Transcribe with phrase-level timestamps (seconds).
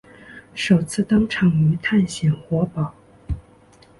[0.55, 2.95] 首次登场于探险活宝。